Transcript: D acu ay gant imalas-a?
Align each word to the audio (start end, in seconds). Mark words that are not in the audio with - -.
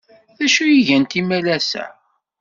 D 0.37 0.39
acu 0.45 0.61
ay 0.65 0.77
gant 0.87 1.17
imalas-a? 1.19 1.85